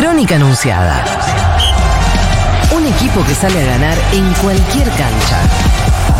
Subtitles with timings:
[0.00, 1.04] Crónica Anunciada.
[2.74, 5.36] Un equipo que sale a ganar en cualquier cancha.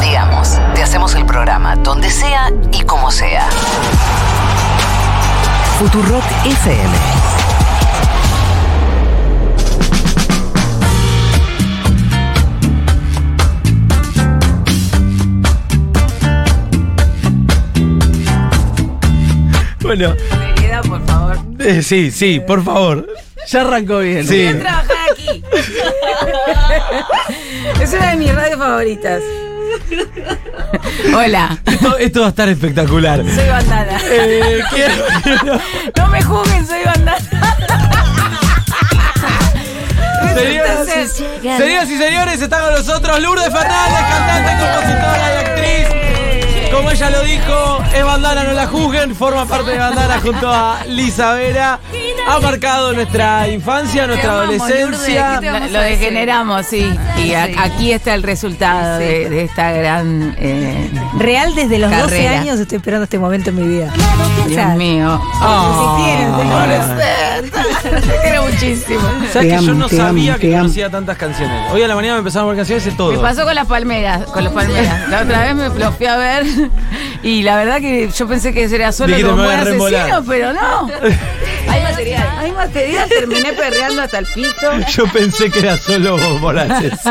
[0.03, 3.48] Digamos, te hacemos el programa donde sea y como sea.
[5.79, 6.90] Futurock FM.
[19.80, 20.15] Bueno,
[20.87, 21.38] por favor.
[21.60, 23.06] eh, sí, sí, por favor.
[23.51, 24.27] Ya arrancó bien.
[24.27, 24.45] Sí.
[24.45, 25.43] Voy a trabajar aquí.
[27.83, 29.23] es una de mis radios favoritas.
[31.15, 33.19] Hola, Esto, esto va a estar espectacular.
[33.34, 34.01] soy bandana.
[34.05, 35.59] Eh, quiero-
[35.97, 37.19] No me juzguen, soy bandana.
[41.59, 46.70] Señoras y señores, está con nosotros Lourdes Fernández, cantante, compositora y actriz.
[46.73, 50.84] Como ella lo dijo, es bandana, no la juzguen, forma parte de bandana junto a
[50.87, 51.80] Lisa Vera.
[52.30, 55.33] Ha marcado nuestra infancia, nuestra amamos, adolescencia.
[55.33, 56.91] Lourdes, ¿qué te vamos Lo, lo degeneramos, sí.
[57.25, 60.34] Y a- aquí está el resultado de, de esta gran.
[60.39, 62.41] eh, Real desde los 12 Carrera.
[62.41, 63.92] años estoy esperando este momento en mi vida.
[64.47, 65.20] Dios mío.
[65.34, 65.97] Ah.
[66.05, 67.51] Tienen,
[68.03, 69.01] Te quiero muchísimo.
[69.33, 70.62] ¿Sabes que yo no te sabía que te amo.
[70.64, 71.70] conocía tantas canciones?
[71.73, 73.12] Hoy a la mañana me empezaron a ver canciones de todo.
[73.12, 75.08] Me pasó con las palmeras, con los palmeras.
[75.08, 76.47] La otra vez me lo fui a ver
[77.23, 79.67] y la verdad que yo pensé que sería solo Dijiste, los me voy a buen
[79.67, 80.01] reembolar.
[80.03, 80.89] asesinos, pero no.
[81.69, 82.20] Hay material.
[82.39, 84.71] Hay material, terminé perreando hasta el piso.
[84.97, 86.93] Yo pensé que era solo Morales.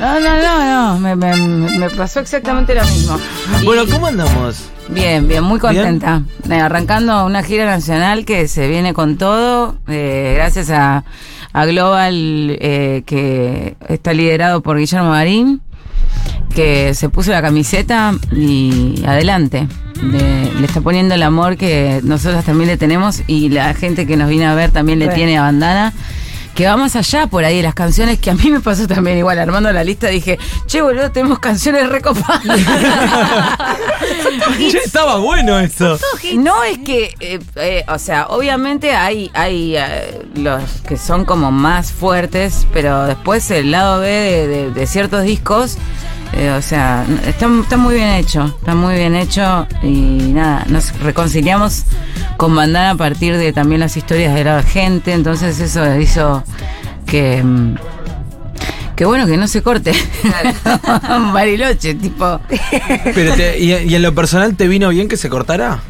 [0.00, 0.64] No, no, no,
[0.94, 0.98] no.
[0.98, 1.36] Me, me-
[1.78, 3.18] me pasó exactamente lo mismo.
[3.60, 4.64] Y- Bueno, ¿cómo andamos?
[4.88, 6.22] Bien, bien, muy contenta.
[6.48, 11.04] Eh, arrancando una gira nacional que se viene con todo, eh, gracias a,
[11.52, 15.60] a Global, eh, que está liderado por Guillermo Marín,
[16.54, 19.68] que se puso la camiseta y adelante.
[20.02, 24.16] Le, le está poniendo el amor que nosotros también le tenemos y la gente que
[24.16, 25.16] nos viene a ver también le Bueno.
[25.16, 25.92] tiene a bandana.
[26.54, 29.16] Que va más allá por ahí de las canciones que a mí me pasó también
[29.16, 32.42] igual, armando la lista dije, che boludo, tenemos canciones recopadas.
[34.70, 35.98] Che, estaba bueno eso.
[36.34, 41.50] No es que, eh, eh, o sea, obviamente hay, hay eh, los que son como
[41.52, 45.78] más fuertes, pero después el lado B de, de- de ciertos discos,
[46.34, 50.92] eh, o sea, está, está muy bien hecho, está muy bien hecho y nada, nos
[51.00, 51.84] reconciliamos
[52.36, 56.42] con Bandana a partir de también las historias de la gente, entonces eso hizo
[57.06, 57.42] que...
[57.42, 57.74] mm,
[58.96, 59.92] Que bueno que no se corte.
[61.32, 62.40] Bariloche, tipo.
[63.14, 65.80] Pero te- y, y en lo personal te vino bien que se cortara?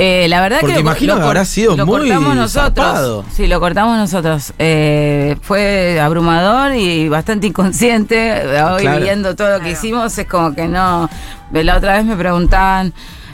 [0.00, 3.24] Eh, la verdad Porque que lo- imagino lo que habrá sido lo muy cortamos nosotros.
[3.34, 4.52] Sí, lo cortamos nosotros.
[4.58, 8.42] Eh, fue abrumador y bastante inconsciente.
[8.62, 9.00] Hoy Claro.
[9.02, 11.10] viendo todo lo que hicimos es como que no.
[11.52, 12.92] La otra vez me preguntaban.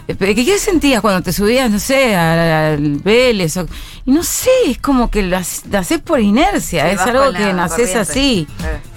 [0.09, 3.57] eh, ¿Qué, qué sentías cuando te subías, no sé, al, al Vélez?
[3.59, 3.67] o-
[4.07, 7.53] y no sé, es como que lo, haces- por inercia, Sí, es algo que la
[7.55, 8.47] naces así,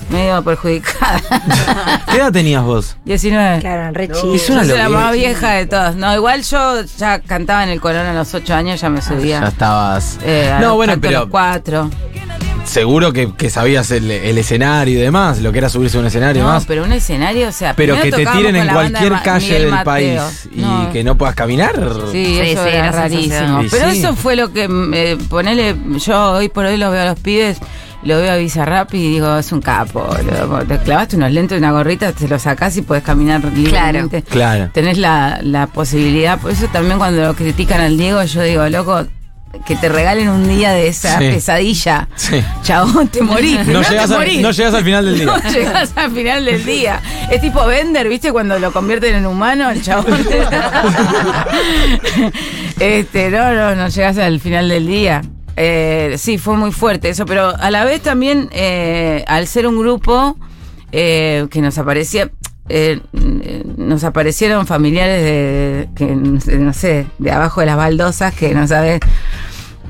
[0.10, 1.22] medio perjudicada.
[2.12, 2.96] ¿Qué edad tenías vos?
[3.06, 3.60] 19.
[3.60, 4.34] Claro, re chido.
[4.36, 5.96] Es una Yo soy la más vieja de todas.
[5.96, 9.42] No, igual yo ya cantaba en el Colón a los 8 años, ya me subía.
[9.42, 10.18] Ya estabas.
[10.24, 11.90] Eh, no, los bueno, canto a pero los cuatro.
[12.66, 16.08] seguro que, que sabías el, el escenario y demás, lo que era subirse a un
[16.08, 16.66] escenario y No, demás.
[16.68, 17.74] pero un escenario, o sea.
[17.76, 19.84] Pero que te tiren en de cualquier calle Miguel del Mateo.
[19.86, 21.76] país y que no puedas caminar.
[22.12, 23.64] Sí, Sí, eso sí, era rarísimo.
[23.64, 24.00] Y Pero sí.
[24.00, 27.20] eso fue lo que, mm, eh, ponele, yo hoy por hoy lo veo a los
[27.20, 27.58] pibes,
[28.08, 30.08] lo veo a Bizarrap y digo, es un capo.
[30.68, 34.24] Te clavaste unos lentes, una gorrita, te lo sacás y puedes caminar libremente.
[34.24, 34.70] Claro.
[34.74, 39.06] Tenés la, la posibilidad, por eso también cuando lo critican al Diego, yo digo, loco,
[39.66, 41.30] que te regalen un día de esa Sí.
[41.30, 42.08] pesadilla.
[42.16, 42.44] Sí.
[42.64, 43.66] Chabón, te morís.
[43.68, 44.38] No te llegas, morís.
[44.38, 45.26] al, no llegas al final del día.
[45.44, 47.02] No llegas al final del día.
[47.32, 48.32] Es tipo Bender, ¿viste?
[48.32, 50.06] Cuando lo convierten en humano, el chabón.
[52.80, 55.22] este, no, no, no llegas al final del día.
[55.60, 59.80] Eh, sí, fue muy fuerte eso, pero a la vez también, eh, al ser un
[59.80, 60.38] grupo
[60.92, 62.30] eh, que nos aparecía.
[62.70, 63.02] eh,
[63.78, 69.00] nos aparecieron familiares de, que no sé, de abajo de las baldosas que no sabes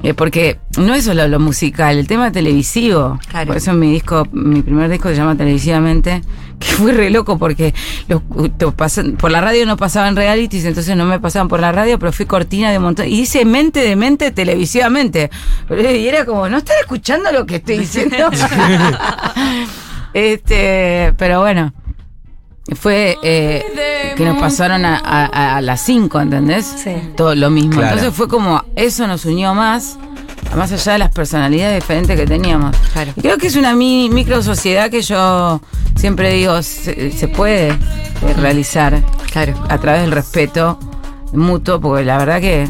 [0.03, 3.19] eh, porque no es solo lo musical, el tema televisivo.
[3.29, 3.47] Claro.
[3.47, 6.21] Por eso mi disco, mi primer disco se llama Televisivamente,
[6.59, 7.73] que fue re loco porque
[8.07, 8.21] los,
[8.75, 12.11] pasan- por la radio no pasaban realities, entonces no me pasaban por la radio, pero
[12.11, 13.07] fui cortina de un montón.
[13.07, 15.29] Y dice mente de mente televisivamente.
[15.67, 18.17] Pero- Y era como, ¿no están escuchando lo que estoy diciendo?
[20.13, 21.73] este, pero bueno.
[22.75, 26.65] Fue eh, que nos pasaron a, a- a las 5, ¿entendés?
[26.83, 26.91] Sí.
[27.15, 27.71] Todo lo mismo.
[27.71, 27.87] Claro.
[27.95, 29.97] Entonces fue como, eso nos unió más,
[30.55, 32.75] más allá de las personalidades diferentes que teníamos.
[32.93, 33.13] Claro.
[33.15, 35.61] Y creo que es una mini, micro sociedad que yo
[35.95, 37.77] siempre digo, se, se puede eh,
[38.37, 39.53] realizar Claro.
[39.69, 40.77] a través del respeto
[41.33, 42.67] mutuo, porque la verdad que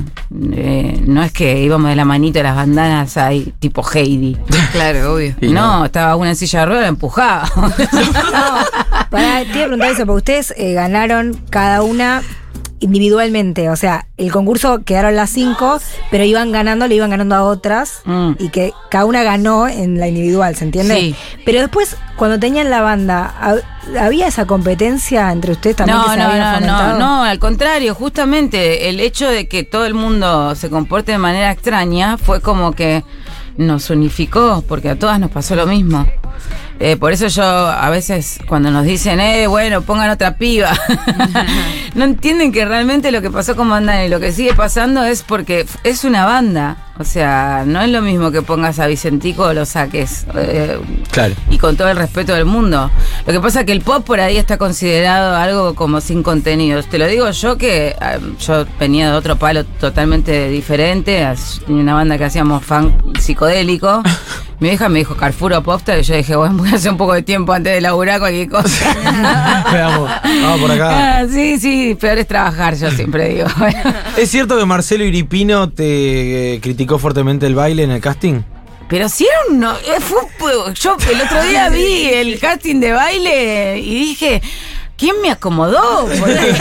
[0.53, 4.37] eh, no es que íbamos de la manito de las bandanas ahí, tipo Heidi.
[4.71, 5.35] Claro, obvio.
[5.41, 7.49] Y no, estaba una en silla de ruedas, la empujaba.
[9.09, 12.21] Para, te iba a preguntar eso, porque ustedes eh, ganaron cada una
[12.79, 13.69] individualmente.
[13.69, 15.79] O sea, el concurso quedaron las cinco,
[16.11, 18.01] pero iban ganando, le iban ganando a otras.
[18.05, 18.31] Mm.
[18.39, 20.95] Y que cada una ganó en la individual, ¿se entiende?
[20.95, 21.15] Sí.
[21.45, 23.63] Pero después, cuando tenían la banda, ¿hab-
[23.99, 27.95] ¿había esa competencia entre ustedes también que No, se no, no, no, no, al contrario,
[27.95, 32.73] justamente el hecho de que todo el mundo se comporte de manera extraña fue como
[32.73, 33.03] que
[33.57, 36.05] nos unificó, porque a todas nos pasó lo mismo.
[36.79, 40.71] Eh, por eso yo a veces cuando nos dicen, eh, bueno, pongan otra piba,
[41.95, 45.23] no entienden que realmente lo que pasó con Bandana y lo que sigue pasando es
[45.23, 46.77] porque es una banda.
[46.99, 50.25] O sea, no es lo mismo que pongas a Vicentico o lo saques.
[50.35, 50.77] eh,
[51.11, 51.33] Claro.
[51.49, 52.91] y con todo el respeto del mundo.
[53.25, 56.87] Lo que pasa es que el pop por ahí está considerado algo como sin contenidos.
[56.87, 57.95] Te lo digo yo que eh,
[58.45, 61.27] yo venía de otro palo totalmente diferente,
[61.67, 64.03] una banda que hacíamos funk psicodélico.
[64.59, 66.97] Mi hija me dijo Carrefour o Popstar y yo dije, bueno, voy a hacer un
[66.97, 68.91] poco de tiempo antes de laburar cualquier cosa.
[69.71, 71.19] Veamos, vamos por acá.
[71.19, 73.47] Ah, sí, sí, peor es trabajar, yo siempre digo.
[74.17, 78.41] ¿Es cierto que Marcelo Iripino te eh, criticó fuertemente el baile en el casting?
[78.87, 79.59] Pero si era un...
[79.59, 80.21] no- eh, fue
[80.73, 84.41] yo el otro día vi el casting de baile y dije...
[84.97, 86.07] ¿Quién me acomodó?
[86.07, 86.33] Porque,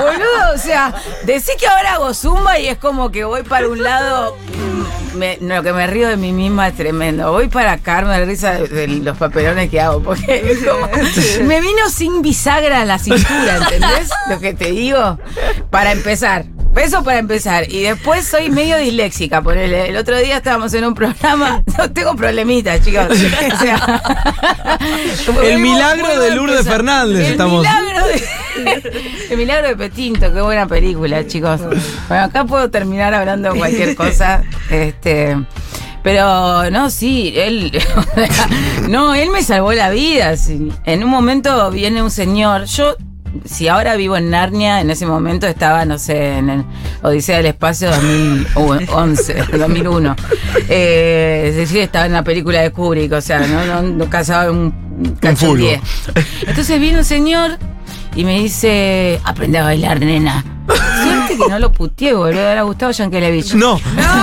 [0.00, 0.92] boludo, o sea,
[1.22, 4.36] decís que ahora hago zumba y es como que voy para un lado.
[5.14, 7.30] me- lo que me río de mí misma es tremendo.
[7.30, 10.02] Voy para acá, me risa de, de los papelones que hago.
[10.02, 10.88] Porque es como-
[11.46, 14.10] me vino sin bisagra a la cintura, ¿entendés?
[14.28, 15.20] Lo que te digo.
[15.70, 16.44] Para empezar.
[16.76, 17.70] Eso para empezar.
[17.70, 19.42] Y después soy medio disléxica.
[19.42, 21.62] Por el, otro día estábamos en un programa.
[21.78, 23.06] No tengo problemitas, chicos.
[23.10, 23.14] O
[23.58, 24.00] sea,
[25.44, 28.92] El milagro de Lourdes Fernández el estamos- Milagro de,
[29.30, 31.60] el milagro de Petinto, qué buena película, chicos.
[32.08, 34.42] Bueno, acá puedo terminar hablando de cualquier cosa.
[34.70, 35.36] Este.
[36.02, 37.72] Pero no, sí, él.
[38.88, 40.34] no, él me salvó la vida.
[40.84, 42.64] En un momento viene un señor.
[42.66, 42.96] Yo,
[43.44, 46.64] si ahora vivo en Narnia, en ese momento estaba, no sé, en el
[47.02, 50.16] Odisea del Espacio 2011, 2001.
[50.68, 54.50] Eh, es decir, estaba en la película de Kubrick, o sea, no, no, no casaba
[54.50, 54.72] un
[55.20, 55.56] cacho fulbo.
[55.56, 55.80] diez.
[56.44, 57.58] Entonces viene un señor
[58.16, 60.44] y me dice, aprende a bailar, nena.
[61.36, 62.40] Suerte que no lo puteé, boludo.
[62.40, 63.54] Era Gustavo Yankelevich.
[63.54, 63.78] No,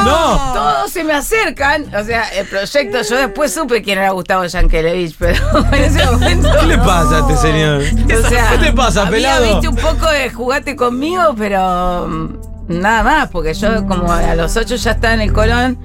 [0.05, 0.53] no.
[0.53, 1.85] Todos se me acercan.
[1.95, 5.37] O sea, el proyecto, yo después supe quién era Gustavo Yankelevich, pero
[5.71, 6.49] en ese momento.
[6.59, 7.81] ¿Qué le pasa a este señor?
[7.81, 9.45] O sea, ¿Qué te pasa, había, pelado?
[9.45, 12.37] viste un poco de jugate conmigo, pero mm,
[12.67, 15.77] nada más, porque yo como a los ocho ya estaba en el Colón,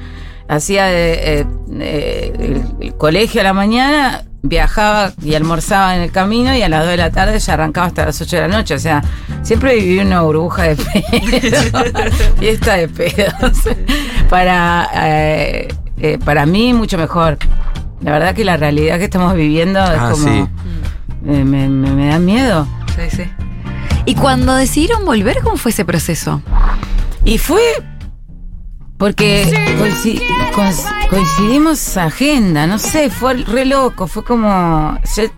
[0.48, 1.46] hacía de, eh,
[1.80, 6.68] eh, el, el colegio a la mañana, viajaba y almorzaba en el camino y a
[6.68, 8.74] las 2 de la tarde ya arrancaba hasta las 8 de la noche.
[8.74, 9.02] O sea,
[9.42, 11.64] siempre viví una burbuja de pedos,
[12.38, 13.32] fiesta de pedos.
[14.30, 15.68] Para, eh,
[15.98, 17.38] eh, para mí, mucho mejor.
[18.00, 20.24] La verdad que la realidad que estamos viviendo es Ah, como...
[20.24, 20.46] sí.
[21.26, 22.66] eh, me, me- me da miedo.
[22.94, 23.24] Sí, sí.
[24.04, 26.40] ¿Y cuando decidieron volver, cómo fue ese proceso?
[27.24, 27.60] Y fue
[28.98, 29.44] porque
[29.78, 30.20] coinci-
[30.52, 34.98] coinc- coincidimos agenda, no sé, fue re loco, fue como...
[35.04, 35.30] se-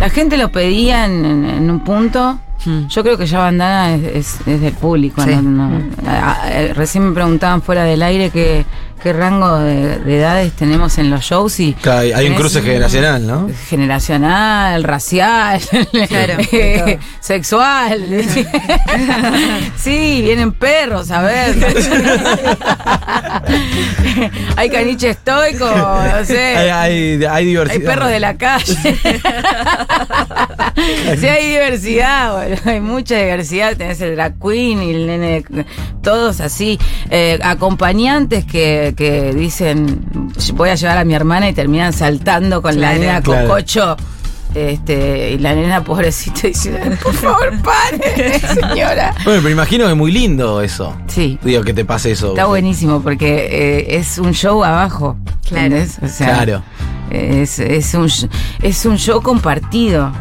[0.00, 1.24] la gente lo pedía en,
[1.70, 2.38] un punto.
[2.64, 2.86] Hmm.
[2.88, 4.04] Yo creo que ya Bandana es,
[4.40, 5.22] es- es del público.
[5.22, 5.30] Sí.
[5.34, 5.68] ¿no?
[5.68, 8.64] No, a- a- recién me preguntaban fuera del aire qué,
[9.02, 12.62] qué rango de, de edades tenemos en los shows y Claro, hay, hay un cruce
[12.62, 13.48] generacional, ¿no?
[13.68, 15.60] generacional, racial,
[16.08, 16.34] Claro.
[16.52, 18.00] eh, sexual.
[19.76, 21.54] sí, vienen perros, a ver.
[24.56, 26.56] hay caniche estoico, no sé.
[26.56, 27.80] Hay, hay, hay diversidad.
[27.80, 28.74] Hay perros de la calle.
[31.18, 32.60] sí, hay diversidad, boludo.
[32.64, 33.76] Hay mucha diversidad.
[33.76, 35.44] Tenés el drag queen y el nene,
[36.02, 36.78] todos así.
[37.10, 42.80] Eh, acompañantes que, que dicen, voy a llevar a mi hermana y terminan saltando con
[42.80, 43.48] la nena Claro.
[43.48, 43.96] cococho.
[44.54, 48.38] Este, y la nena pobrecita dice, por favor, pare,
[48.70, 49.14] señora.
[49.24, 50.94] Bueno, pero imagino que es muy lindo eso.
[51.06, 51.38] Sí.
[51.42, 52.30] Digo, que te pase eso.
[52.30, 55.16] Está buenísimo porque eh, es un show abajo.
[55.48, 55.76] Claro.
[56.02, 56.62] O sea, Claro.
[57.10, 58.08] Es, es, un,
[58.62, 60.12] es un show compartido.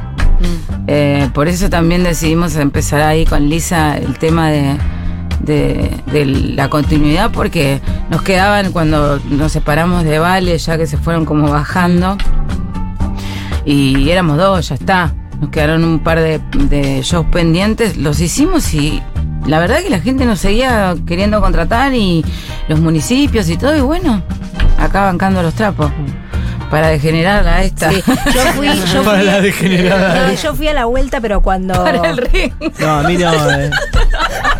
[0.88, 4.76] Eh, por eso también decidimos empezar ahí con Lisa el tema de,
[5.40, 10.98] de, de la continuidad, porque nos quedaban cuando nos separamos de Vale, ya que se
[10.98, 12.18] fueron como bajando,
[13.66, 15.14] y éramos dos, ya está.
[15.40, 19.02] Nos quedaron un par de, de shows pendientes, los hicimos y
[19.48, 22.24] la verdad que la gente nos seguía queriendo contratar y
[22.68, 24.22] los municipios y todo, y bueno,
[24.78, 25.92] acá bancando los trapos.
[26.70, 27.92] Para degenerar a esta.
[27.92, 30.28] Sí, yo fui, yo Para fui, la degenerada.
[30.28, 32.54] no, yo fui a la vuelta, pero cuando Para el ring.
[32.80, 33.52] No, a mí no.
[33.52, 33.70] eh.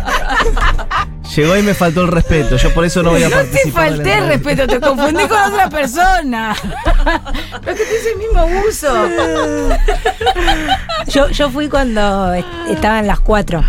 [1.34, 2.56] Llegó y me faltó el respeto.
[2.56, 3.90] Yo por eso no voy a no participar.
[3.92, 6.54] No te falté el respeto, te confundí con otra persona.
[7.64, 9.08] Pero es que te hice el mismo uso.
[11.08, 12.34] yo, yo fui cuando
[12.68, 13.64] estaban las cuatro.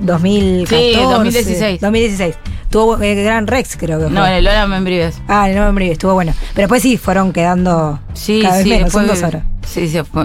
[0.00, 0.66] 2014.
[0.66, 1.80] Sí, 2016.
[1.80, 2.34] 2016.
[2.70, 4.12] Tuvo eh, Gran Rex, creo que fue.
[4.12, 5.20] No, en el Lola Membrives.
[5.28, 6.32] Ah, en el Lola Membrives, estuvo bueno.
[6.54, 9.44] Pero después sí, fueron quedando sí, cada vez sí, menos, son dos horas.
[9.66, 10.24] Sí, sí, fue,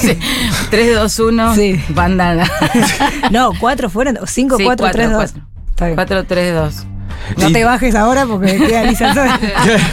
[0.00, 0.18] sí.
[0.70, 1.84] 3, 2, 1, sí.
[1.90, 2.50] bandana.
[3.30, 5.34] no, cuatro fueron, 5, 4, 3, 2.
[5.76, 5.96] Está bien.
[5.96, 6.86] 4, 3, 2.
[7.38, 9.38] No Y- te bajes ahora porque queda Lisa sola.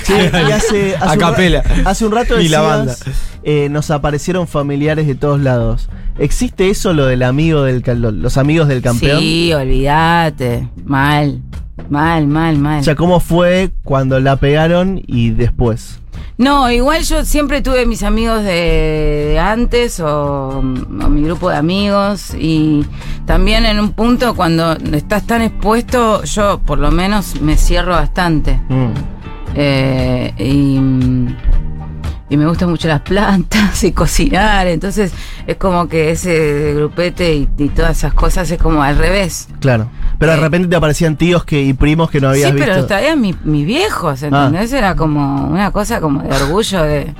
[0.03, 1.63] Sí, y hace, hace A un ra- capela.
[1.83, 2.95] hace un rato Ni la decías, banda.
[3.43, 5.89] eh, nos aparecieron familiares de todos lados.
[6.19, 9.19] ¿Existe eso lo del amigo del ca- lo- los amigos del campeón?
[9.19, 10.69] Sí, olvídate.
[10.85, 11.41] Mal.
[11.89, 12.81] Mal, mal, mal.
[12.81, 15.99] O sea, ¿cómo fue cuando la pegaron y después?
[16.37, 21.57] No, igual yo siempre tuve mis amigos de, de antes o, o mi grupo de
[21.57, 22.85] amigos y
[23.25, 28.59] también en un punto cuando estás tan expuesto yo por lo menos me cierro bastante
[28.69, 28.93] Mm.
[29.55, 30.79] Eh, y,
[32.33, 35.11] y me gustan mucho las plantas y cocinar, entonces
[35.45, 39.47] es como que ese grupete y, y todas esas cosas es como al revés.
[39.59, 39.89] Claro.
[40.17, 40.41] Pero de Eh.
[40.41, 42.77] repente te aparecían tíos que, y primos que no habías Sí, pero visto.
[42.79, 44.73] los traían mi- mis viejos, ¿entendés?
[44.73, 47.13] Era como una cosa como de orgullo de,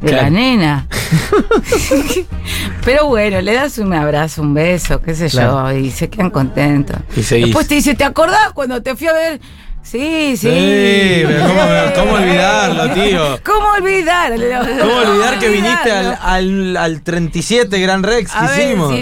[0.00, 0.86] de la nena.
[2.84, 5.70] pero bueno, le das un abrazo, un beso, qué sé Claro.
[5.70, 6.96] yo, y se quedan contentos.
[7.16, 7.20] Y.
[7.22, 9.40] Después te dice, ¿te acordás cuando te fui a ver?
[9.88, 10.48] Sí, sí.
[10.48, 11.62] Sí, pero ¿cómo,
[11.94, 13.38] cómo olvidarlo, tío?
[13.44, 14.32] ¿Cómo olvidar?
[14.34, 18.92] ¿Cómo olvidar que viniste al, al, al 37 Gran Rex que A ver, hicimos?
[18.92, 18.98] sí,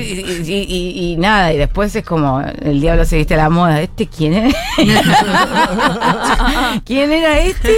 [0.46, 3.48] y, y- y- y nada, y después es como el diablo se viste a la
[3.48, 3.80] moda.
[3.80, 4.54] ¿Este quién es?
[6.84, 7.74] ¿Quién era este?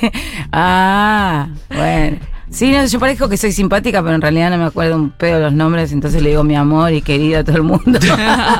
[0.52, 2.16] ah, bueno.
[2.50, 5.40] Sí, no, yo parezco que soy simpática, pero en realidad no me acuerdo un pedo
[5.40, 7.98] los nombres, entonces le digo mi amor y querido a todo el mundo.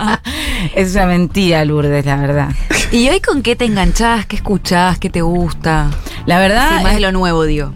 [0.75, 2.49] es una mentira, Lourdes, la verdad.
[2.93, 4.26] ¿Y hoy con qué te enganchás?
[4.26, 4.99] ¿Qué escuchás?
[4.99, 5.88] ¿Qué te gusta?
[6.26, 6.78] La verdad.
[6.78, 7.73] Sí, más de lo nuevo, digo.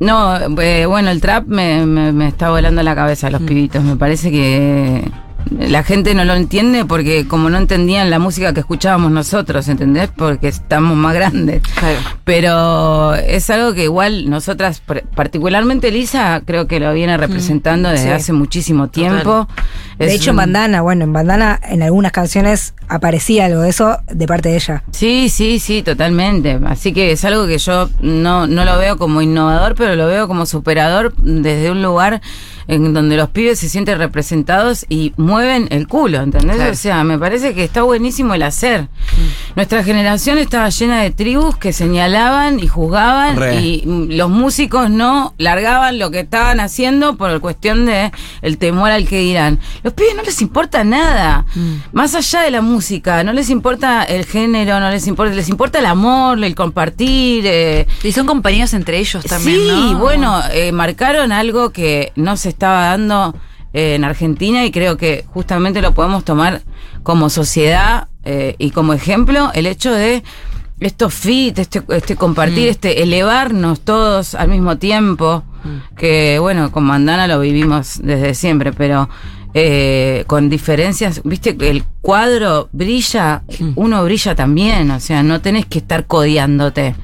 [0.00, 3.32] No, eh, bueno, el trap me, me- me está volando la cabeza, Mm.
[3.32, 3.82] los pibitos.
[3.84, 5.08] Me parece que
[5.50, 10.08] la gente no lo entiende porque como no entendían la música que escuchábamos nosotros, ¿entendés?
[10.14, 11.62] Porque estamos más grandes.
[11.74, 11.98] Claro.
[12.24, 18.06] Pero es algo que igual nosotras, par- particularmente Lisa, creo que lo viene representando desde
[18.06, 18.10] sí.
[18.10, 19.48] hace muchísimo tiempo.
[19.98, 23.98] De hecho, un- en Bandana, bueno, en Bandana en algunas canciones aparecía algo de eso
[24.12, 24.82] de parte de ella.
[24.90, 26.58] Sí, sí, sí, totalmente.
[26.66, 30.26] Así que es algo que yo no, no lo veo como innovador, pero lo veo
[30.28, 32.20] como superador desde un lugar
[32.68, 36.56] en donde los pibes se sienten representados y mueven el culo, ¿entendés?
[36.56, 36.72] Claro.
[36.72, 38.88] O sea, me parece que está buenísimo el hacer.
[39.56, 43.60] Nuestra generación estaba llena de tribus que señalaban y juzgaban Re.
[43.60, 48.10] y mm, los músicos no largaban lo que estaban haciendo por cuestión de
[48.42, 49.58] el temor al que dirán.
[49.82, 51.44] Los pibes no les importa nada.
[51.92, 55.78] Más allá de la música, no les importa el género, no les importa, les importa
[55.78, 57.44] el amor, el compartir.
[57.46, 59.98] eh, Y son compañeros entre ellos también, sí, ¿no?
[59.98, 63.34] bueno, eh, marcaron algo que no se estaba dando
[63.72, 66.62] eh, en Argentina y creo que justamente lo podemos tomar
[67.02, 70.22] como sociedad eh, y como ejemplo el hecho de
[70.80, 75.44] estos fit, este, este compartir, este elevarnos todos al mismo tiempo,
[75.96, 79.08] que bueno, con Mandana lo vivimos desde siempre, pero
[79.56, 83.44] eh, con diferencias, viste, el cuadro brilla,
[83.76, 86.96] uno brilla también, o sea, no tenés que estar codiándote.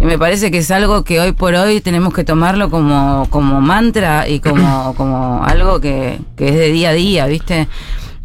[0.00, 3.60] Y me parece que es algo que hoy por hoy tenemos que tomarlo como, como
[3.60, 7.68] mantra y como, como algo que, que es de día a día, viste.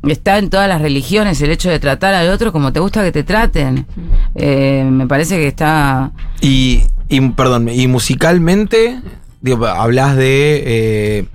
[0.08, 3.12] Está en todas las religiones el hecho de tratar al otro como te gusta que
[3.12, 3.86] te traten.
[4.34, 6.12] Eh, me parece que está...
[6.40, 9.02] Y, y, perdón, y musicalmente,
[9.42, 11.26] digo, hablas de eh,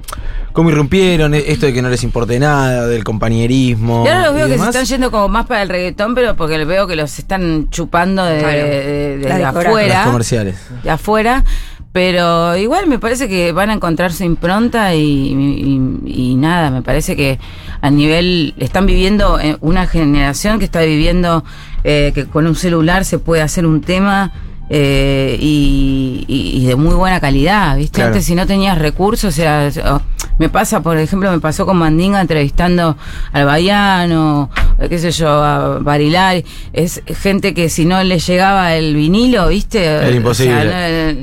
[0.53, 4.05] cómo irrumpieron, eh, esto de que no les importe nada, del compañerismo.
[4.05, 6.63] Y ahora los veo que se están yendo como más para el reggaetón, pero porque
[6.65, 8.57] veo que los están chupando de, Claro.
[8.65, 9.49] de- de La discográfica.
[9.49, 10.05] Las afuera.
[10.05, 10.57] comerciales.
[10.83, 11.45] de afuera.
[11.93, 16.83] Pero igual me parece que van a encontrar su impronta y, y- y nada, me
[16.83, 17.39] parece que
[17.81, 21.45] a nivel, están viviendo eh, una generación que está viviendo
[21.85, 24.33] eh, que con un celular se puede hacer un tema
[24.71, 27.97] eh, y, y- y de muy buena calidad, ¿viste?
[27.97, 28.09] Claro.
[28.13, 30.01] Antes si no tenías recursos, o sea, o-
[30.39, 32.97] me pasa, por ejemplo, me pasó con Mandinga entrevistando
[33.33, 38.75] al Baiano, eh, qué sé yo, a Barilari, es gente que si no le llegaba
[38.75, 39.85] el vinilo, ¿viste?
[39.85, 41.15] Era O sea, imposible.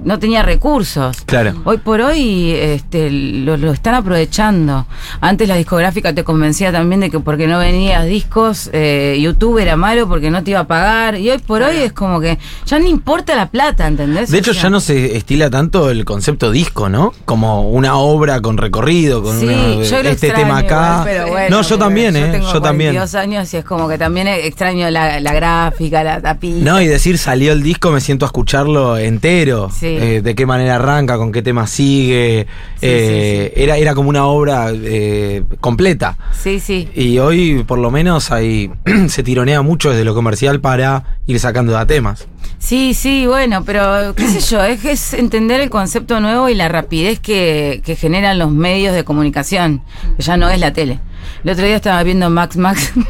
[0.04, 1.18] no tenía recursos.
[1.26, 1.54] Claro.
[1.64, 4.86] Hoy por hoy este, lo, lo están aprovechando.
[5.20, 9.76] Antes la discográfica te convencía también de que porque no venías discos, eh, YouTube era
[9.76, 11.16] malo porque no te iba a pagar.
[11.18, 14.30] Y hoy por hoy es como que ya no importa la plata, ¿entendés?
[14.30, 17.12] De hecho, O sea, ya no se estila tanto el concepto disco, ¿no?
[17.24, 21.00] Como una obra con recorrido, con Sí, una- yo lo este tema acá.
[21.00, 22.28] igual, pero bueno, no, yo también, yo ¿eh?
[22.32, 22.94] tengo Yo también.
[22.94, 26.64] 42 años y es como que también extraño la, la gráfica, la tapita.
[26.64, 29.70] No, y decir salió el disco, me siento a escucharlo entero.
[29.70, 29.86] Sí.
[29.86, 32.46] Eh, de qué manera arranca, con qué tema sigue.
[32.80, 36.16] Sí, Eh, Era, era como una obra eh, completa.
[36.42, 36.88] Sí, sí.
[36.94, 38.70] Y hoy, por lo menos, ahí
[39.08, 42.26] se tironea mucho desde lo comercial para ir sacando de temas.
[42.58, 47.20] Sí, sí, bueno, pero qué sé yo, es, entender el concepto nuevo y la rapidez
[47.20, 49.82] que, que generan los medios de comunicación,
[50.16, 51.00] que ya no es la tele.
[51.44, 52.92] El otro día estaba viendo Max Max.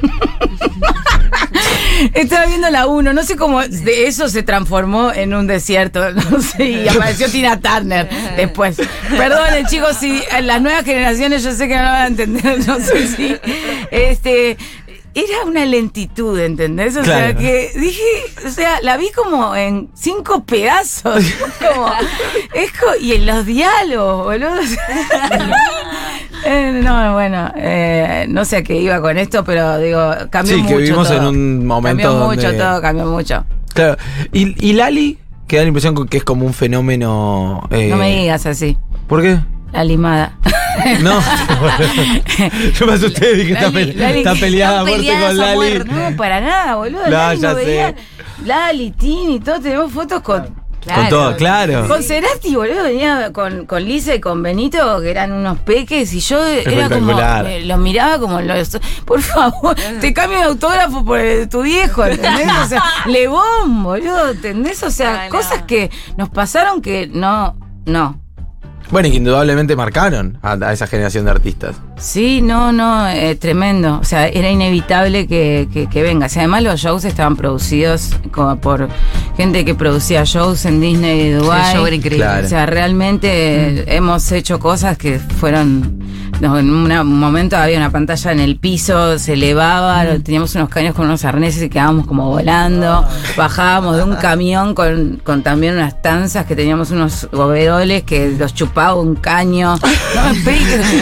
[2.14, 6.40] Estaba viendo la 1, no sé cómo de eso se transformó en un desierto, no
[6.40, 8.76] sé, y apareció Tina Turner después.
[9.16, 12.78] Perdonen chicos, si en las nuevas generaciones yo sé que no van a entender, no
[12.78, 13.36] sé si...
[13.90, 14.56] Este,
[15.14, 16.96] era una lentitud, ¿entendés?
[16.96, 18.02] O sea, que dije,
[18.46, 21.24] o sea, la vi como en cinco pedazos.
[21.58, 21.88] Como,
[22.54, 24.60] es co- y en los diálogos, boludo.
[26.44, 30.62] Eh, no, bueno, eh, no sé a qué iba con esto, pero digo, cambió Sí,
[30.62, 30.74] mucho.
[30.76, 31.18] que vivimos todo.
[31.18, 33.44] en un momento Cambió mucho todo, cambió mucho.
[33.74, 33.96] Claro.
[34.32, 37.66] Y, y Lali, que da la impresión que es como un fenómeno.
[37.70, 38.78] eh, No me digas así.
[39.08, 39.40] ¿Por qué?
[39.72, 40.38] La limada.
[41.00, 41.20] No.
[42.78, 45.78] Yo me asusté, dije, está, pe- Lali- está peleada a muerte con Lali.
[45.84, 47.04] No, para nada, boludo.
[47.04, 47.94] No, Lali ya sé.
[48.44, 50.68] Lali, Tini, todos tenemos fotos con.
[50.94, 51.86] Con todo, claro.
[51.86, 56.20] Con Cerati, boludo, venía con, con Lisa y con Benito, que eran unos peques, y
[56.20, 56.80] yo era como.
[56.80, 57.46] Espectacular.
[57.46, 58.78] eh, los miraba como los.
[59.04, 62.46] Por favor, te cambio de autógrafo por el de tu viejo, ¿entendés?
[62.64, 64.82] O sea, Lebón, boludo, ¿entendés?
[64.82, 65.30] O sea, No, no.
[65.30, 67.58] cosas que nos pasaron que no.
[67.84, 68.20] No.
[68.90, 71.76] Bueno, y que indudablemente marcaron a, a esa generación de artistas.
[71.98, 73.98] Sí, no, no, eh, tremendo.
[74.00, 76.28] O sea, era inevitable que, que, que venga.
[76.28, 78.88] Si además los shows estaban producidos como por
[79.36, 81.70] gente que producía shows en Disney y Dubai.
[81.72, 82.24] El show era increíble.
[82.26, 82.46] Claro.
[82.46, 83.90] O sea, realmente Mm.
[83.90, 85.98] hemos hecho cosas que fueron.
[86.40, 90.22] No, en una- un momento había una pantalla en el piso, se elevaba, Mm.
[90.22, 93.06] teníamos unos caños con unos arneses y quedábamos como volando.
[93.36, 98.54] Bajábamos de un camión con, con también unas tanzas que teníamos unos overoles que los
[98.54, 99.76] chupaba un caño.
[100.14, 100.22] No,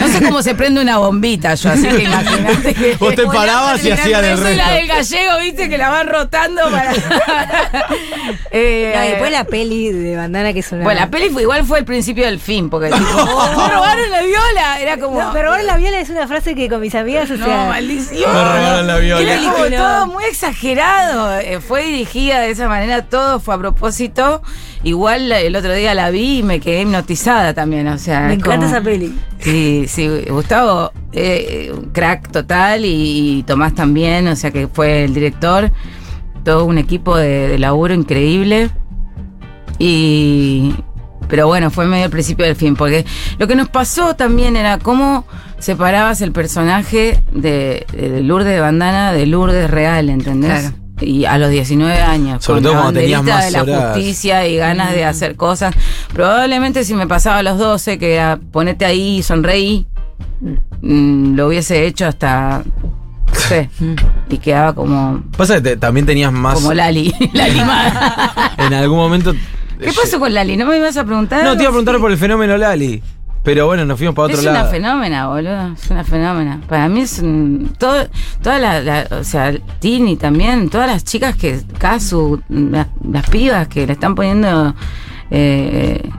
[0.01, 2.95] no sé cómo se prende una bombita yo, así que imagínate que.
[2.99, 4.73] Vos te parabas y hacían el soy la resto.
[4.75, 6.91] del gallego, viste, que la van rotando para.
[8.51, 10.83] Eh, No, después la peli de bandana que es una.
[10.83, 14.21] bueno, la peli fue, igual fue el principio del fin, porque tipo, me robaron la
[14.21, 15.16] viola, era como.
[15.19, 17.65] No, pero ahora la viola es una frase que con mis amigas, o No, sea.
[17.67, 18.31] maldición.
[18.33, 19.21] Me robaron la viola.
[19.21, 19.77] Era como No.
[19.77, 21.39] todo muy exagerado.
[21.39, 24.41] Eh, fue dirigida de esa manera, todo fue a propósito.
[24.83, 27.87] Igual la- el otro día la vi y me quedé hipnotizada también.
[27.87, 29.17] O sea, me es encanta como- esa peli.
[29.39, 35.03] Sí, sí, Gustavo, eh, un crack total y, y Tomás también, o sea que fue
[35.05, 35.71] el director,
[36.43, 38.69] todo un equipo de, de laburo increíble.
[39.79, 40.73] Y.
[41.29, 43.05] Pero bueno, fue medio el principio del fin, porque
[43.37, 45.25] lo que nos pasó también era cómo
[45.59, 50.59] separabas el personaje de, de Lourdes de Bandana de Lourdes real, ¿entendés?
[50.61, 50.75] Claro.
[50.99, 53.61] Y a los 19 años, Sobre con todo la cuando tenías banderita más de la
[53.79, 53.93] horas.
[53.95, 55.75] justicia y ganas de hacer cosas.
[56.11, 59.85] Probablemente si me pasaba a los 12, que era ponete ahí, sonreí,
[60.81, 62.63] mm, lo hubiese hecho hasta.
[63.27, 63.69] No sé.
[64.29, 65.21] y quedaba como.
[65.37, 66.55] Pasa que te- también tenías más.
[66.55, 67.13] Como Lali.
[67.33, 68.53] Lali Mada.
[68.57, 69.33] En algún momento.
[69.79, 70.57] ¿Qué pasó con Lali?
[70.57, 71.43] ¿No me ibas a preguntar?
[71.43, 73.01] No, te iba a preguntar por el fenómeno Lali.
[73.43, 74.59] Pero bueno, nos fuimos para otro es lado.
[74.59, 75.73] una fenómena, boludo.
[75.73, 76.59] Es una fenómena.
[76.67, 78.07] Para mí es un, todo,
[78.41, 83.69] toda la, la- o sea, Tini también, todas las chicas que, Casu, las, las pibas
[83.69, 84.75] que le están poniendo
[85.31, 86.09] eh,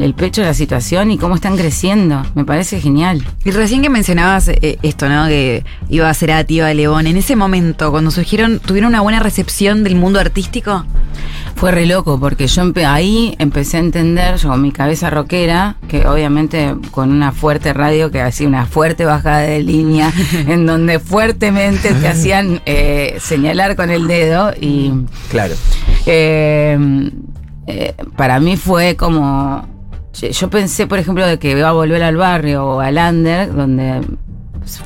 [0.00, 2.22] el pecho a la situación y cómo están creciendo.
[2.34, 3.24] Me parece genial.
[3.44, 5.26] Y recién que mencionabas eh, esto, ¿no?
[5.26, 7.06] Que iba a ser a Tío León.
[7.06, 10.84] En ese momento, cuando surgieron, ¿tuvieron una buena recepción del mundo artístico?
[11.56, 15.74] Fue re loco porque yo empe- ahí empecé a entender, yo con mi cabeza rockera,
[15.88, 20.12] que obviamente con una fuerte radio que hacía una fuerte bajada de línea,
[20.46, 24.92] en donde fuertemente te hacían eh, señalar con el dedo y
[25.30, 25.54] Claro.
[26.06, 27.10] eh,
[27.66, 29.66] eh, para mí fue como.
[30.20, 33.52] Yo yo pensé, por ejemplo, de que iba a volver al barrio o al under,
[33.54, 34.00] donde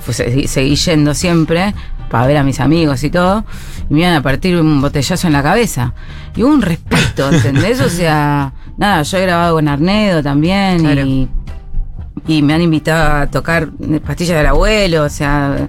[0.00, 1.74] fue- seguí, seguí yendo siempre
[2.10, 3.44] para ver a mis amigos y todo,
[3.88, 5.94] y me iban a partir un botellazo en la cabeza.
[6.36, 7.80] Y hubo un respeto, ¿entendés?
[7.80, 11.00] O sea, nada, yo he grabado con Arnedo también Claro.
[11.06, 11.28] y,
[12.28, 13.70] y me han invitado a tocar
[14.04, 15.68] pastillas del abuelo, o sea,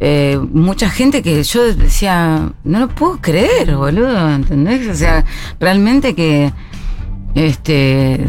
[0.00, 4.88] eh, mucha gente que yo decía, no lo puedo creer, boludo, ¿entendés?
[4.88, 5.24] O sea,
[5.60, 6.50] realmente que
[7.34, 8.28] este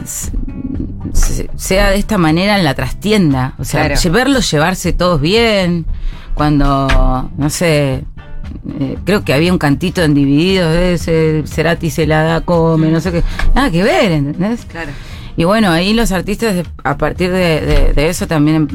[1.55, 4.11] sea de esta manera en la trastienda, o sea, Claro.
[4.11, 5.85] verlos llevarse todos bien,
[6.33, 8.03] cuando, no sé,
[8.79, 12.99] eh, creo que había un cantito en Divididos, ese Cerati se la da, come, no
[12.99, 14.65] sé qué, nada que ver, ¿entendés?
[14.65, 14.91] Claro.
[15.37, 18.55] Y bueno, ahí los artistas, a partir de, de- de eso también.
[18.55, 18.67] em-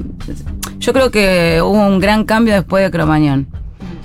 [0.78, 3.46] Yo creo que hubo un gran cambio después de Cromañón.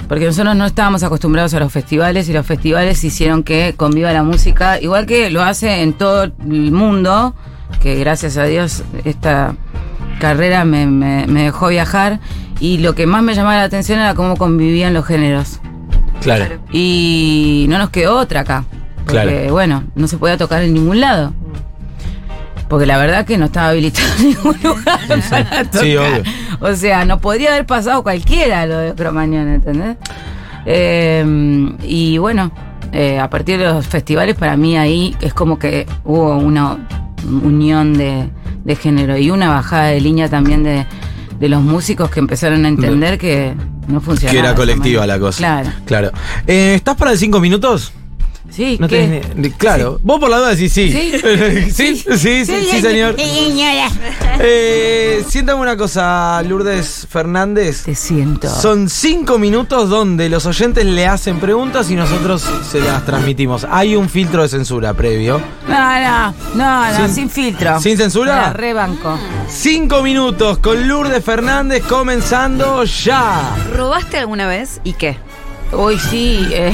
[0.07, 4.23] Porque nosotros no estábamos acostumbrados a los festivales y los festivales hicieron que conviva la
[4.23, 7.35] música, igual que lo hace en todo el mundo,
[7.81, 9.55] que gracias a Dios esta
[10.19, 12.19] carrera me, me- me dejó viajar.
[12.59, 15.59] Y lo que más me llamaba la atención era cómo convivían los géneros.
[16.21, 16.45] Claro.
[16.71, 18.63] Y no nos quedó otra acá.
[19.05, 19.51] Porque, Claro.
[19.53, 21.33] bueno, no se podía tocar en ningún lado.
[22.67, 25.83] Porque la verdad que no estaba habilitado en ningún lugar para tocar.
[25.83, 26.23] Sí, obvio.
[26.59, 29.97] O sea, no podría haber pasado cualquiera lo de Cromañón, ¿entendés?
[30.65, 31.23] Eh,
[31.83, 32.51] y bueno,
[32.91, 36.77] eh, a partir de los festivales, para mí ahí es como que hubo una
[37.43, 38.29] unión de,
[38.63, 40.85] de género y una bajada de línea también de,
[41.39, 43.53] de los músicos que empezaron a entender que
[43.87, 44.31] no funcionaba.
[44.31, 45.37] Que era colectiva la cosa.
[45.37, 45.69] Claro.
[45.85, 46.11] Claro.
[46.47, 47.93] Eh, ¿Estás para el cinco minutos?
[48.55, 49.01] Sí, No ¿qué?
[49.01, 49.99] tenés ni- Claro.
[50.01, 50.91] Vos por la duda decís sí.
[50.91, 51.11] Sí.
[51.71, 53.15] sí, sí, sí, sí, señor.
[54.39, 57.83] Eh, siéntame una cosa, Lourdes Fernández.
[57.83, 58.49] Te siento.
[58.49, 63.65] Son cinco minutos donde los oyentes le hacen preguntas y nosotros se las transmitimos.
[63.69, 65.41] Hay un filtro de censura previo.
[65.67, 67.79] No, no, no, no, Sin- sin, filtro.
[67.79, 68.35] ¿sin censura?
[68.35, 69.17] Mira, rebanco.
[69.49, 73.55] Cinco minutos con Lourdes Fernández comenzando ya.
[73.75, 75.17] ¿Robaste alguna vez y qué?
[75.71, 76.47] Uy, sí.
[76.51, 76.71] eh,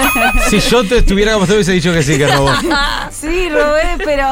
[0.48, 2.50] Si yo te estuviera como usted hubiese dicho que sí, que robó.
[3.10, 4.28] sí, robé, pero,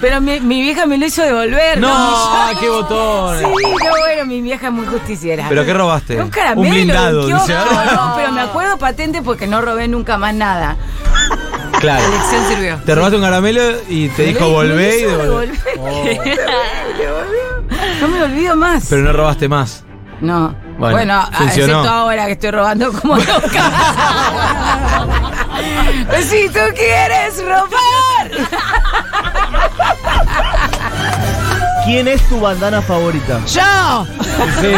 [0.00, 1.78] pero mi, mi vieja me lo hizo devolver.
[1.78, 2.60] No, yo.
[2.60, 3.38] qué botón.
[3.38, 5.46] Sí, no, bueno, mi vieja es muy justiciera.
[5.48, 6.20] ¿Pero qué robaste?
[6.20, 6.62] Un caramelo.
[6.62, 7.54] Un blindado, un dice.
[7.54, 10.76] No, pero me acuerdo patente porque no robé nunca más nada.
[11.80, 12.02] Claro.
[12.10, 12.76] Lección sirvió.
[12.84, 15.52] Te robaste un caramelo y te dijo volvé y devolvé.
[16.98, 17.64] devolver.
[18.00, 18.86] No me olvido más.
[18.88, 19.84] Pero no robaste más.
[20.20, 20.54] No.
[20.80, 21.72] Bueno, Bueno, a- funcionó.
[21.80, 23.70] excepto ahora que estoy robando como loca.
[26.08, 28.30] Pues si tú quieres robar.
[31.84, 33.40] ¿Quién es tu bandana favorita?
[33.46, 34.06] ¡Yo!
[34.60, 34.72] Sí.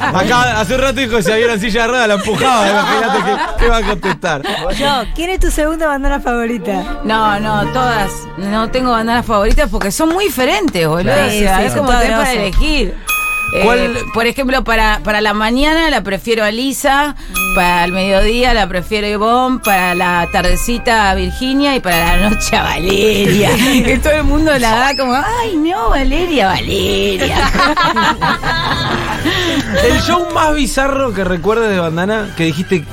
[0.00, 2.68] Acá hace un rato dijo que si había una silla de ruedas la empujaba.
[2.68, 4.42] Imagínate que, qué va a contestar.
[4.76, 7.00] Yo, ¿quién es tu segunda bandana favorita?
[7.04, 8.10] No, no, todas.
[8.36, 11.04] No tengo bandanas favoritas porque son muy diferentes, boludo.
[11.04, 11.26] Claro.
[11.26, 12.94] o sea, Sí, sí, es como tenés para elegir.
[13.54, 17.14] Eh, ¿Cuál- por ejemplo, para, para la mañana la prefiero a Lisa,
[17.54, 22.30] para el mediodía la prefiero a Ivonne, para la tardecita a Virginia y para la
[22.30, 23.50] noche a Valeria.
[23.84, 27.50] que todo el mundo la da como, ay no, Valeria, Valeria.
[29.84, 32.84] El show más bizarro que recuerdes de bandana, que dijiste,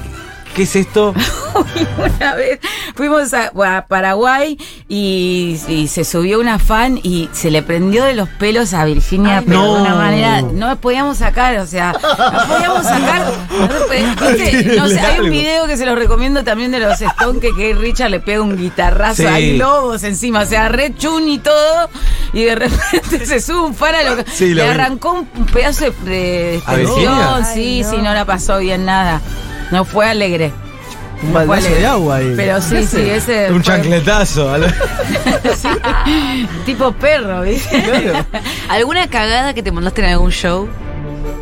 [0.59, 1.13] ¿qué es esto?
[1.97, 2.59] una vez
[2.95, 4.57] fuimos a, a Paraguay
[4.89, 9.41] y, y se subió una fan y se le prendió de los pelos a Virginia,
[9.45, 9.75] pero no.
[9.75, 13.25] de una manera no podíamos sacar, o sea, no podíamos sacar.
[13.57, 14.75] no se puede- ¿viste?
[14.75, 17.77] No sé, hay un video que se los recomiendo también de los Stones que Keith
[17.77, 19.25] Richard le pega un guitarrazo, Sí.
[19.27, 21.89] hay globos encima, o sea, re chun y todo,
[22.33, 24.69] y de repente se sube un fan a lo que Sí, le vi.
[24.69, 28.03] arrancó un pedazo de, de extensión, sí, Ay, sí, no.
[28.03, 29.21] no la pasó bien nada.
[29.71, 30.51] No fue alegre.
[31.21, 32.34] Un No fue baldazo de agua ahí.
[32.36, 33.51] Pero sí, sí, ese.
[33.51, 34.55] Un fue- chancletazo.
[36.65, 37.84] Tipo perro, ¿viste?
[38.69, 40.69] ¿Alguna cagada que te mandaste en algún show?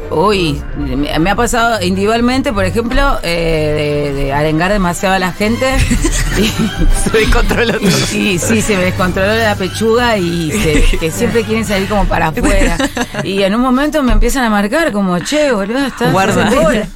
[0.09, 5.65] Uy, me, ha pasado individualmente, por ejemplo, eh, de, de arengar demasiado a la gente.
[7.03, 7.73] se descontroló
[8.07, 12.27] Sí, sí, se me descontroló la pechuga y se- que siempre quieren salir como para
[12.27, 12.77] afuera.
[13.23, 16.45] Y en un momento me empiezan a marcar como, che, boludo, estás Guarda.
[16.45, 16.87] haciendo bola".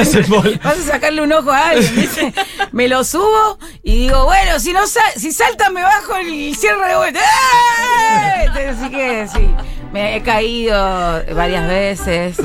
[0.00, 2.32] Hace bol- Vas a sacarle un ojo a alguien, ¿viste?
[2.72, 6.88] Me lo subo y digo, bueno, si no sa- si salta me bajo el cierre
[6.88, 7.20] de vuelta.
[7.20, 8.68] ¡Eh!
[8.70, 9.50] Así que sí,
[9.92, 12.36] me he caído varias veces.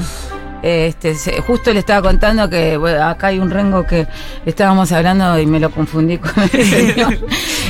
[0.63, 4.07] Este, se- justo le estaba contando que bueno, acá hay un rengo que
[4.47, 7.17] estábamos hablando y me lo confundí con el señor.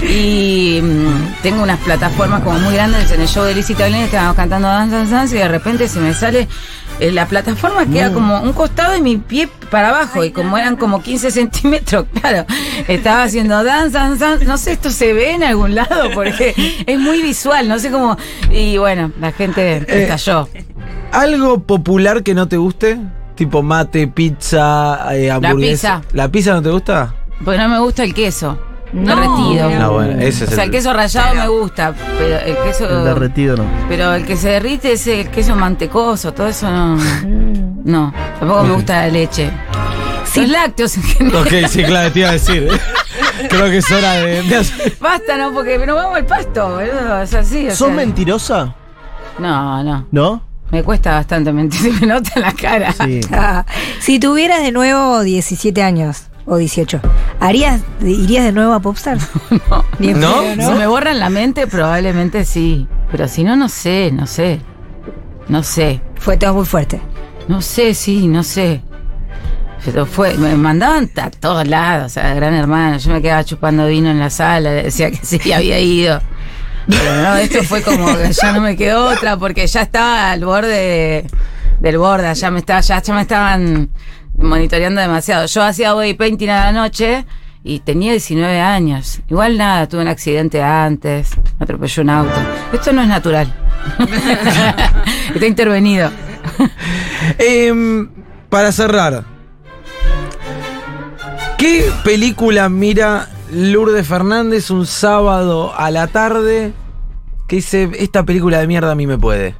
[0.03, 4.37] Y mm, tengo unas plataformas como muy grandes en el show de Lizzie Tablin, estábamos
[4.37, 6.47] cantando Dance Dance Dance y de repente se me sale
[6.99, 10.75] eh, la plataforma queda como un costado y mi pie para abajo y como eran
[10.75, 12.45] como 15 centímetros, claro,
[12.87, 16.53] estaba haciendo dance, dance, no sé, esto se ve en algún lado porque
[16.85, 18.17] es muy visual, no sé cómo,
[18.49, 20.47] y bueno, la gente estalló.
[21.11, 22.99] ¿Algo popular que no te guste?
[23.35, 26.01] Tipo mate, pizza, eh, hamburguesa.
[26.01, 26.15] pizza.
[26.15, 27.15] ¿La pizza no te gusta?
[27.43, 28.57] Porque no me gusta el queso.
[28.95, 29.15] No.
[29.15, 29.85] derretido.
[29.85, 32.87] Ah, bueno, ese es O sea, el queso rallado me gusta, pero el queso.
[32.89, 33.65] El derretido no.
[33.89, 36.97] Pero el que se derrite es el queso mantecoso, todo eso no.
[37.83, 39.51] No, tampoco me gusta la leche.
[40.31, 41.41] Sin lácteos en general.
[41.43, 42.67] Ok, sí, claro, te iba a decir.
[43.49, 45.51] Creo que es hora de, de hacer- Basta, ¿no?
[45.53, 47.21] Porque nos vamos al pasto, boludo.
[47.21, 47.67] Es así.
[47.67, 47.95] o ¿Sos sea.
[47.95, 48.75] mentirosa?
[49.39, 50.07] No, no.
[50.11, 50.41] ¿No?
[50.71, 52.91] Me cuesta bastante mentir, se me nota en la cara.
[52.93, 53.21] Sí.
[53.99, 56.99] Si tuvieras de nuevo 17 años o 18,
[57.39, 59.17] ¿harías, ¿irías de nuevo a Popstar?
[59.69, 59.83] No.
[59.99, 60.33] Ni en ¿No?
[60.41, 62.87] pedo, Si me borran la mente, probablemente sí.
[63.11, 64.59] Pero si no, no sé, no sé.
[65.47, 66.01] No sé.
[66.15, 67.01] Fue todo muy fuerte.
[67.47, 68.81] No sé, sí, no sé.
[69.83, 72.97] Pero fue, me mandaban a todos lados, o sea, gran hermano.
[72.97, 76.19] Yo me quedaba chupando vino en la sala, le decía que sí, había ido.
[76.87, 80.43] Pero no, esto fue como que ya no me quedó otra, porque ya estaba al
[80.43, 81.27] borde de-
[81.79, 83.89] del borde, ya me, estaba, ya, ya me estaban
[84.37, 85.45] monitoreando demasiado.
[85.45, 87.25] Yo hacía body painting a la noche
[87.63, 89.21] y tenía 19 años.
[89.29, 92.39] Igual nada, tuve un accidente antes, me atropelló un auto.
[92.71, 93.53] Esto no es natural.
[95.33, 96.11] Está intervenido.
[97.39, 98.07] Em,
[98.49, 99.23] para cerrar,
[101.57, 106.71] ¿qué película mira Lourdes Fernández un sábado a la tarde
[107.47, 109.55] que dice, esta película de mierda a mí me puede?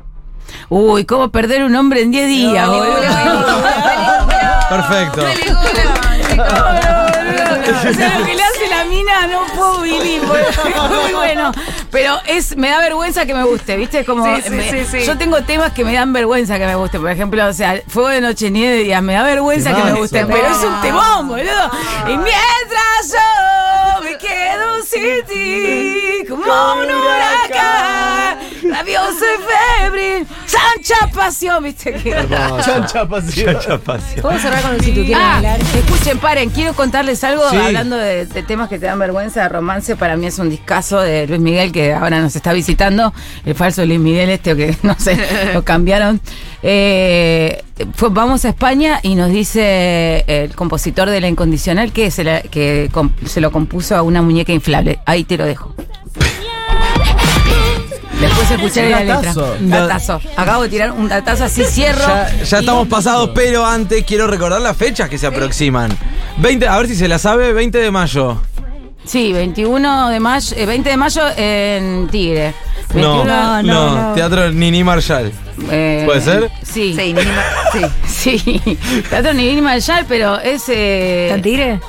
[0.70, 3.65] Uy, ¿cómo perder un hombre en 10 días, boludo?
[4.70, 5.22] Perfecto.
[7.88, 10.40] O sea, lo que le hace la mina no puedo vivir, boludo.
[10.50, 11.52] es muy bueno.
[11.92, 14.04] Pero es, me da vergüenza que me guste, ¿viste?
[14.06, 15.06] Como Sí, sí, me- sí, sí.
[15.06, 17.00] yo tengo temas que me dan vergüenza que me guste.
[17.00, 19.94] Por ejemplo, o sea, Fuego de Noche ni de día, me da vergüenza que me
[19.94, 21.72] guste, pero es un temón, boludo.
[22.08, 28.40] Y mientras yo me quedo sin ti, como un huracán,
[28.72, 30.28] rabioso y febril,
[30.76, 31.94] sancha pasión, ¿viste?
[31.94, 32.12] Que...
[32.64, 33.60] Chancha pasiva.
[34.22, 35.60] ¿Puedo cerrar con el si tú quieres Ah, hablar?
[35.62, 37.58] escuchen, paren, quiero contarles algo Sí.
[37.58, 39.96] hablando de, de temas que te dan vergüenza de romance.
[39.96, 43.14] Para mí es un discazo de Luis Miguel que ahora nos está visitando.
[43.46, 45.18] El falso Luis Miguel, este o que no sé,
[45.54, 46.20] lo cambiaron.
[46.64, 47.64] Eh,
[47.96, 52.42] fue- vamos a España y nos dice el compositor de La Incondicional que se, la-
[52.42, 55.00] que com- se lo compuso a una muñeca inflable.
[55.06, 55.74] Ahí te lo dejo.
[58.20, 59.18] Después escucharé la letra.
[59.34, 59.56] Datazo.
[59.60, 60.22] Datazo.
[60.38, 62.00] Acabo de tirar un datazo así, cierro.
[62.08, 65.96] Ya, ya y- estamos pasados, pero antes quiero recordar las fechas que se aproximan.
[66.38, 68.42] 20, a ver si se la sabe, 20 de mayo.
[69.06, 72.54] Sí, 21 de mayo, eh, 20 de mayo en Tigre.
[72.94, 74.14] No, 21, no, no, no.
[74.14, 75.32] Teatro Nini Marshall.
[75.70, 76.50] eh, ¿Puede ser?
[76.64, 76.96] Sí.
[76.98, 77.16] Sí,
[77.74, 77.86] sí.
[78.08, 78.78] Sí.
[79.10, 80.64] Teatro Nini Marshall, pero es.
[80.70, 81.80] Eh, ¿Tan tigre?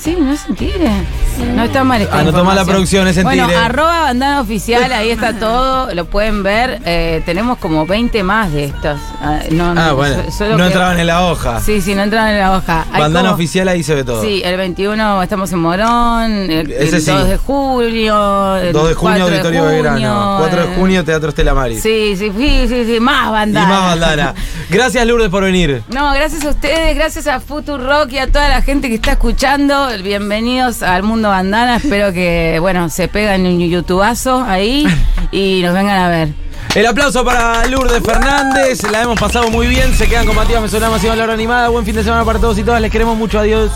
[0.00, 0.90] Sí, no es en Tigre.
[1.38, 3.58] No está mal esta Anotó mal la producción, es en bueno, Tigre.
[3.60, 6.80] arroba bandana oficial, ahí está todo, lo pueden ver.
[6.84, 9.00] Eh, tenemos como 20 más de estos.
[9.20, 10.22] Ah, no, Ah, bueno.
[10.36, 11.60] solo No que- entraban en la hoja.
[11.60, 12.86] Sí, sí, no entraban en la hoja.
[12.92, 14.22] Hay Bandana como- oficial ahí se ve todo.
[14.22, 17.10] Sí, el 21 estamos en Morón, el, Ese el sí.
[17.10, 20.36] 2 de julio, el 2 de junio, 4 de Auditorio junio, Belgrano.
[20.38, 21.82] 4 de eh, junio, Teatro Estela Maris.
[21.82, 23.68] Sí, sí, sí, sí, sí, más Y bandana.
[23.68, 24.34] más bandana.
[24.70, 25.82] Gracias, Lourdes, por venir.
[25.88, 29.88] No, gracias a ustedes, gracias a Rock y a toda la gente que está escuchando.
[30.02, 31.76] Bienvenidos al mundo bandana.
[31.76, 34.86] Espero que, bueno, se pegan un youtubazo ahí
[35.30, 36.28] y nos vengan a ver.
[36.74, 38.82] El aplauso para Lourdes Fernández.
[38.90, 39.94] La hemos pasado muy bien.
[39.94, 41.68] Se quedan con Matías Mesolama, y la hora animada.
[41.68, 42.80] Buen fin de semana para todos y todas.
[42.80, 43.38] Les queremos mucho.
[43.38, 43.70] Adiós.